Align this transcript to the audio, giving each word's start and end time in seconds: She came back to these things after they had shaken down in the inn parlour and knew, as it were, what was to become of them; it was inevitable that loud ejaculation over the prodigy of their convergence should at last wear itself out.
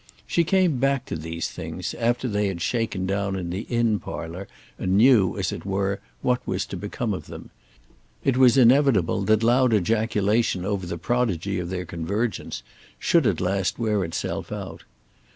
She 0.25 0.43
came 0.43 0.79
back 0.79 1.05
to 1.05 1.15
these 1.15 1.47
things 1.51 1.93
after 1.93 2.27
they 2.27 2.47
had 2.47 2.59
shaken 2.59 3.05
down 3.05 3.35
in 3.35 3.51
the 3.51 3.67
inn 3.69 3.99
parlour 3.99 4.47
and 4.79 4.97
knew, 4.97 5.37
as 5.37 5.51
it 5.51 5.63
were, 5.63 5.99
what 6.23 6.41
was 6.47 6.65
to 6.65 6.75
become 6.75 7.13
of 7.13 7.27
them; 7.27 7.51
it 8.23 8.35
was 8.35 8.57
inevitable 8.57 9.21
that 9.25 9.43
loud 9.43 9.75
ejaculation 9.75 10.65
over 10.65 10.87
the 10.87 10.97
prodigy 10.97 11.59
of 11.59 11.69
their 11.69 11.85
convergence 11.85 12.63
should 12.97 13.27
at 13.27 13.39
last 13.39 13.77
wear 13.77 14.03
itself 14.03 14.51
out. 14.51 14.85